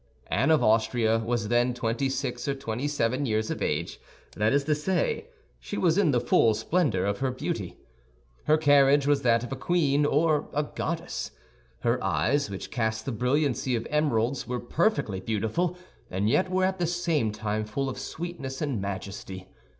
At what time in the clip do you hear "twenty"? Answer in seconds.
1.75-2.09, 2.55-2.87